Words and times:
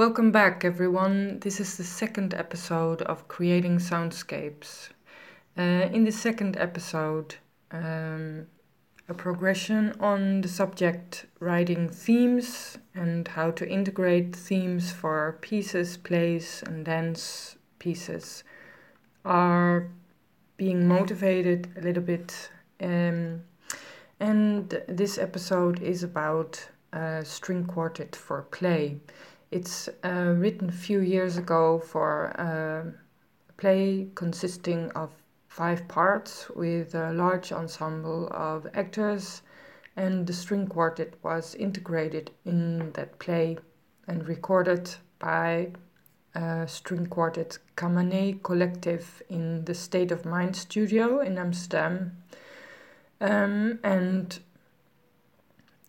Welcome 0.00 0.32
back, 0.32 0.64
everyone. 0.64 1.40
This 1.40 1.60
is 1.60 1.76
the 1.76 1.84
second 1.84 2.32
episode 2.32 3.02
of 3.02 3.28
Creating 3.28 3.76
Soundscapes. 3.76 4.88
Uh, 5.58 5.90
in 5.92 6.04
the 6.04 6.10
second 6.10 6.56
episode, 6.56 7.34
um, 7.70 8.46
a 9.10 9.12
progression 9.12 9.92
on 10.00 10.40
the 10.40 10.48
subject 10.48 11.26
writing 11.38 11.90
themes 11.90 12.78
and 12.94 13.28
how 13.28 13.50
to 13.50 13.68
integrate 13.68 14.34
themes 14.34 14.90
for 14.90 15.36
pieces, 15.42 15.98
plays, 15.98 16.64
and 16.66 16.86
dance 16.86 17.56
pieces 17.78 18.42
are 19.26 19.86
being 20.56 20.88
motivated 20.88 21.68
a 21.76 21.82
little 21.82 22.02
bit. 22.02 22.50
Um, 22.80 23.42
and 24.18 24.80
this 24.88 25.18
episode 25.18 25.82
is 25.82 26.02
about 26.02 26.70
a 26.90 27.22
string 27.22 27.66
quartet 27.66 28.16
for 28.16 28.40
play. 28.44 28.96
It's 29.50 29.88
uh, 30.04 30.34
written 30.36 30.68
a 30.68 30.72
few 30.72 31.00
years 31.00 31.36
ago 31.36 31.80
for 31.80 32.32
uh, 32.38 32.90
a 33.48 33.52
play 33.54 34.06
consisting 34.14 34.90
of 34.92 35.10
five 35.48 35.88
parts 35.88 36.48
with 36.50 36.94
a 36.94 37.12
large 37.12 37.50
ensemble 37.50 38.28
of 38.28 38.68
actors, 38.74 39.42
and 39.96 40.24
the 40.24 40.32
string 40.32 40.68
quartet 40.68 41.14
was 41.24 41.56
integrated 41.56 42.30
in 42.44 42.92
that 42.92 43.18
play 43.18 43.58
and 44.06 44.28
recorded 44.28 44.94
by 45.18 45.72
a 46.36 46.68
string 46.68 47.06
quartet 47.06 47.58
Kamane 47.76 48.40
Collective 48.44 49.20
in 49.28 49.64
the 49.64 49.74
State 49.74 50.12
of 50.12 50.24
Mind 50.24 50.54
studio 50.54 51.18
in 51.18 51.38
Amsterdam. 51.38 52.16
Um, 53.20 53.80
and 53.82 54.38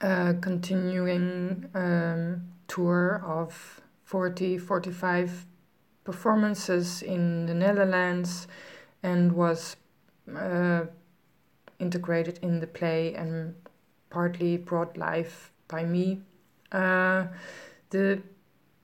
continuing 0.00 1.68
um, 1.74 2.42
tour 2.72 3.22
of 3.26 3.82
40 4.04 4.56
45 4.56 5.46
performances 6.04 7.02
in 7.02 7.44
the 7.46 7.54
Netherlands 7.54 8.48
and 9.02 9.32
was 9.32 9.76
uh, 10.34 10.84
integrated 11.78 12.38
in 12.42 12.60
the 12.60 12.66
play 12.66 13.14
and 13.14 13.54
partly 14.08 14.56
brought 14.56 14.96
life 14.96 15.52
by 15.68 15.84
me. 15.84 16.22
Uh, 16.70 17.26
the 17.90 18.22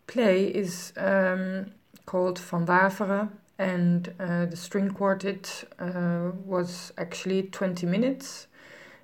play 0.07 0.45
is 0.47 0.93
um, 0.99 1.73
called 2.05 2.39
Van 2.39 2.67
Waveren 2.67 3.31
and 3.59 4.15
uh, 4.21 4.45
the 4.47 4.57
string 4.57 4.91
quartet 4.91 5.65
uh, 5.79 6.31
was 6.45 6.93
actually 6.99 7.45
20 7.45 7.87
minutes 7.87 8.49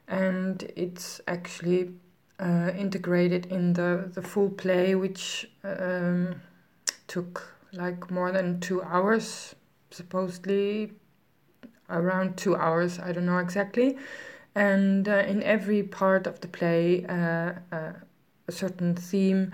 and 0.09 0.71
it's 0.77 1.23
actually 1.27 1.91
uh, 2.41 2.71
integrated 2.77 3.47
in 3.47 3.73
the, 3.75 4.11
the 4.13 4.23
full 4.23 4.51
play, 4.51 4.95
which 4.95 5.49
um, 5.63 6.41
took 7.07 7.55
like 7.73 8.11
more 8.11 8.33
than 8.33 8.61
two 8.61 8.83
hours, 8.83 9.55
supposedly 9.91 10.93
around 11.91 12.37
two 12.37 12.57
hours, 12.57 12.99
I 12.99 13.13
don't 13.13 13.27
know 13.27 13.39
exactly. 13.39 13.97
And 14.55 15.09
uh, 15.09 15.25
in 15.27 15.43
every 15.43 15.83
part 15.83 16.27
of 16.27 16.41
the 16.41 16.49
play, 16.49 17.05
uh, 17.07 17.53
uh 17.73 17.93
a 18.47 18.53
certain 18.53 18.95
theme 18.95 19.53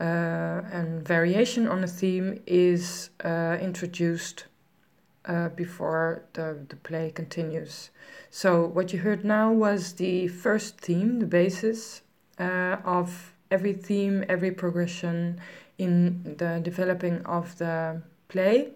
uh, 0.00 0.62
and 0.72 1.06
variation 1.06 1.68
on 1.68 1.84
a 1.84 1.86
theme 1.86 2.40
is 2.46 3.10
uh, 3.22 3.58
introduced 3.60 4.46
before 5.54 6.24
the, 6.32 6.58
the 6.68 6.76
play 6.76 7.10
continues. 7.10 7.90
So, 8.30 8.64
what 8.64 8.92
you 8.92 9.00
heard 9.00 9.24
now 9.24 9.52
was 9.52 9.92
the 9.92 10.26
first 10.28 10.80
theme, 10.80 11.20
the 11.20 11.26
basis, 11.26 12.02
uh, 12.40 12.78
of 12.84 13.34
every 13.50 13.72
theme, 13.72 14.24
every 14.28 14.50
progression 14.50 15.40
in 15.78 16.36
the 16.38 16.60
developing 16.62 17.24
of 17.26 17.56
the 17.58 18.02
play. 18.28 18.68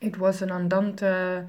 It 0.00 0.18
was 0.18 0.42
an 0.42 0.50
andante 0.50 1.46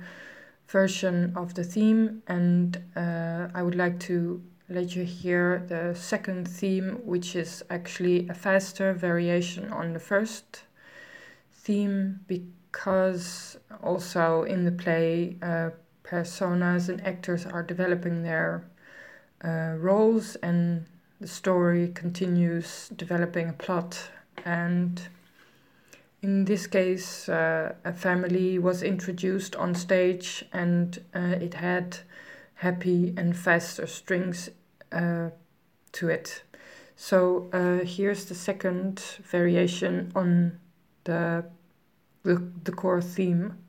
version 0.68 1.34
of 1.36 1.54
the 1.56 1.64
theme, 1.64 2.24
and 2.28 2.78
uh, 2.96 3.48
I 3.54 3.62
would 3.64 3.76
like 3.76 4.00
to 4.02 4.42
let 4.70 4.96
you 4.96 5.04
hear 5.04 5.66
the 5.68 5.94
second 5.96 6.48
theme, 6.48 7.02
which 7.04 7.36
is 7.36 7.64
actually 7.70 8.28
a 8.30 8.34
faster 8.34 8.94
variation 8.94 9.72
on 9.72 9.94
the 9.94 10.00
first 10.00 10.64
theme 11.52 12.20
because 12.28 13.58
also 13.84 14.44
in 14.44 14.66
the 14.66 14.72
play, 14.72 15.36
uh, 15.42 15.72
personas 16.04 16.90
and 16.90 17.06
actors 17.06 17.46
are 17.46 17.64
developing 17.64 18.24
their 18.24 18.64
uh, 19.44 19.76
roles 19.78 20.36
and 20.38 20.86
the 21.24 21.30
story 21.30 21.88
continues 21.88 22.90
developing 22.98 23.48
a 23.48 23.54
plot 23.54 24.10
and 24.44 25.08
in 26.22 26.44
this 26.44 26.68
case 26.68 27.30
uh, 27.30 27.74
a 27.86 27.94
family 27.94 28.60
was 28.60 28.84
introduced 28.84 29.56
on 29.56 29.74
stage 29.74 30.44
and 30.52 31.02
uh, 31.16 31.20
it 31.40 31.54
had 31.54 31.98
happy 32.56 33.14
and 33.16 33.38
faster 33.38 33.88
strings 33.88 34.50
uh, 34.92 35.30
to 35.94 36.10
it. 36.10 36.44
So 36.98 37.50
uh, 37.54 37.86
here's 37.86 38.26
the 38.26 38.36
second 38.36 39.00
variation 39.24 40.12
on 40.14 40.60
the 41.06 41.46
the, 42.24 42.52
the 42.66 42.74
core 42.74 43.02
theme 43.02 43.63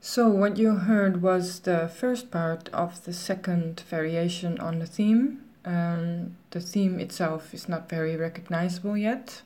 So, 0.00 0.28
what 0.28 0.56
you 0.56 0.76
heard 0.76 1.22
was 1.22 1.60
the 1.60 1.88
first 1.88 2.30
part 2.30 2.68
of 2.72 3.04
the 3.04 3.12
second 3.12 3.80
variation 3.80 4.60
on 4.60 4.78
the 4.78 4.86
theme. 4.86 5.42
Um, 5.64 6.36
the 6.50 6.60
theme 6.60 7.00
itself 7.00 7.52
is 7.52 7.68
not 7.68 7.88
very 7.88 8.16
recognizable 8.16 8.96
yet. 8.96 9.42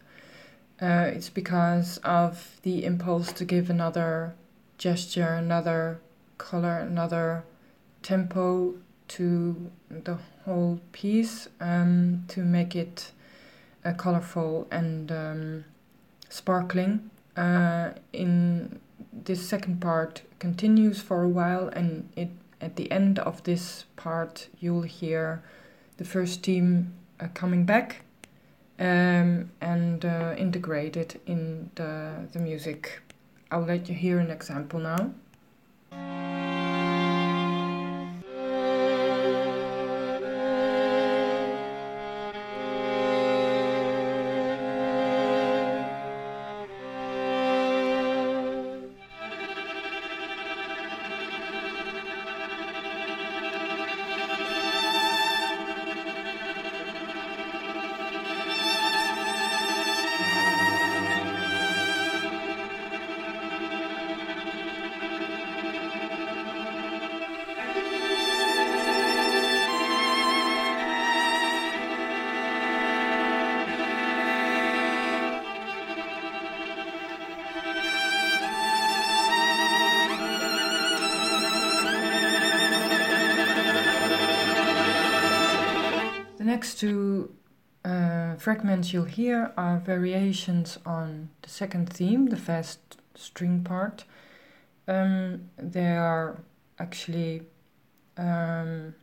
Uh, 0.81 1.09
it's 1.15 1.31
because 1.31 1.99
of 2.05 2.59
the 2.63 2.85
impulse 2.85 3.33
to 3.33 3.47
give 3.47 3.71
another 3.71 4.35
gesture, 4.77 5.35
another 5.35 6.01
color, 6.37 6.79
another 6.79 7.45
tempo 8.03 8.75
to 9.09 9.71
the 9.89 10.19
whole 10.45 10.81
piece 10.93 11.49
um, 11.61 12.25
to 12.29 12.41
make 12.41 12.77
it 12.77 13.13
uh, 13.87 13.93
colorful 13.95 14.67
and 14.71 15.11
um, 15.11 15.65
sparkling. 16.29 17.11
Uh, 17.37 17.93
in 18.13 18.79
this 19.13 19.47
second 19.47 19.81
part 19.81 20.23
continues 20.39 21.01
for 21.01 21.23
a 21.23 21.29
while 21.29 21.69
and 21.69 22.09
it 22.17 22.31
at 22.61 22.77
the 22.77 22.91
end 22.91 23.19
of 23.19 23.43
this 23.43 23.85
part 23.97 24.49
you'll 24.61 24.83
hear 24.83 25.43
the 25.97 26.05
first 26.05 26.43
team 26.43 26.95
uh, 27.21 27.29
coming 27.35 27.65
back 27.65 28.03
um, 28.79 29.51
and 29.61 30.05
uh, 30.05 30.35
integrated 30.37 31.21
in 31.27 31.71
the, 31.75 32.29
the 32.33 32.39
music. 32.39 33.01
I'll 33.51 33.61
let 33.61 33.89
you 33.89 33.95
hear 33.95 34.19
an 34.19 34.31
example 34.31 34.81
now. 34.81 35.13
Uh, 87.85 88.35
fragments 88.37 88.93
you'll 88.93 89.05
hear 89.05 89.53
are 89.57 89.79
variations 89.79 90.79
on 90.87 91.31
the 91.43 91.49
second 91.49 91.93
theme, 91.93 92.27
the 92.27 92.37
fast 92.37 92.79
string 93.15 93.65
part. 93.65 94.05
Um, 94.87 95.51
they 95.57 95.97
are 95.97 96.41
actually 96.79 97.43
um, 98.17 98.95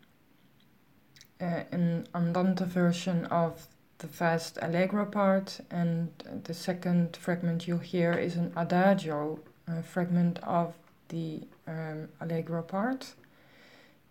uh, 1.41 1.63
an 1.71 2.07
andante 2.13 2.65
version 2.65 3.25
of 3.25 3.67
the 3.97 4.07
fast 4.07 4.57
allegro 4.61 5.05
part, 5.05 5.59
and 5.69 6.09
the 6.45 6.53
second 6.53 7.17
fragment 7.17 7.67
you'll 7.67 7.79
hear 7.79 8.13
is 8.13 8.35
an 8.37 8.53
adagio 8.55 9.39
uh, 9.67 9.81
fragment 9.81 10.39
of 10.39 10.73
the 11.09 11.41
um, 11.67 12.07
allegro 12.21 12.61
part, 12.61 13.13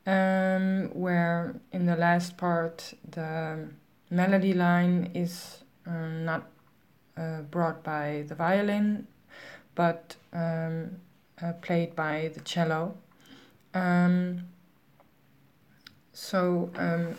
um, 0.07 0.91
where 0.93 1.55
in 1.73 1.87
the 1.87 1.97
last 1.97 2.37
part 2.37 2.93
the 3.11 3.69
melody 4.11 4.55
line 4.55 5.11
is 5.15 5.63
uh, 5.87 6.09
not 6.09 6.49
uh, 7.17 7.43
brought 7.43 7.83
by 7.83 8.25
the 8.29 8.35
violin, 8.35 9.07
but 9.75 10.17
um, 10.33 10.97
uh, 11.43 11.53
played 11.61 11.95
by 11.97 12.31
the 12.35 12.41
cello. 12.41 12.97
Um, 13.75 14.45
so 16.13 16.71
um, 16.77 17.17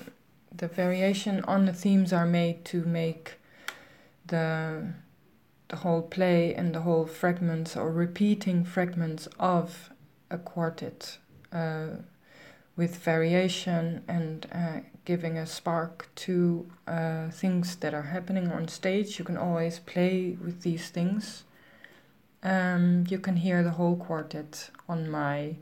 the 0.55 0.67
variation 0.67 1.43
on 1.45 1.65
the 1.65 1.73
themes 1.73 2.11
are 2.11 2.25
made 2.25 2.65
to 2.65 2.83
make 2.83 3.39
the 4.25 4.93
the 5.69 5.77
whole 5.77 6.01
play 6.01 6.53
and 6.55 6.73
the 6.73 6.81
whole 6.81 7.05
fragments 7.05 7.77
or 7.77 7.91
repeating 7.91 8.65
fragments 8.65 9.27
of 9.39 9.91
a 10.31 10.37
quartet 10.37 11.19
uh, 11.53 11.89
with 12.75 12.97
variation 12.97 14.03
and 14.07 14.47
uh, 14.51 14.79
giving 15.05 15.37
a 15.37 15.45
spark 15.45 16.09
to 16.15 16.69
uh, 16.87 17.29
things 17.29 17.75
that 17.77 17.93
are 17.93 18.03
happening 18.03 18.51
on 18.51 18.67
stage. 18.67 19.19
You 19.19 19.25
can 19.25 19.37
always 19.37 19.79
play 19.79 20.37
with 20.43 20.61
these 20.61 20.89
things. 20.89 21.43
Um, 22.41 23.05
you 23.09 23.19
can 23.19 23.37
hear 23.37 23.63
the 23.63 23.71
whole 23.71 23.95
quartet 23.95 24.69
on 24.87 25.09
my 25.09 25.55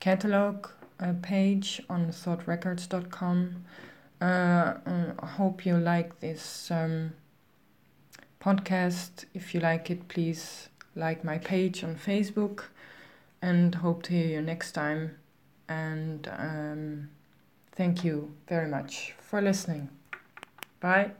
catalog 0.00 0.68
uh, 1.00 1.12
page 1.22 1.82
on 1.88 2.08
thoughtrecords.com. 2.08 3.64
Uh, 4.20 4.74
I 4.86 5.26
hope 5.26 5.66
you 5.66 5.76
like 5.76 6.20
this 6.20 6.70
um, 6.70 7.12
podcast. 8.40 9.26
If 9.34 9.54
you 9.54 9.60
like 9.60 9.90
it, 9.90 10.08
please 10.08 10.68
like 10.96 11.24
my 11.24 11.38
page 11.38 11.84
on 11.84 11.96
Facebook 11.96 12.64
and 13.42 13.74
hope 13.76 14.02
to 14.04 14.12
hear 14.12 14.26
you 14.26 14.42
next 14.42 14.72
time. 14.72 15.16
And 15.68 16.28
um, 16.38 17.10
thank 17.76 18.04
you 18.04 18.34
very 18.48 18.68
much 18.68 19.14
for 19.20 19.40
listening. 19.40 19.88
Bye. 20.80 21.12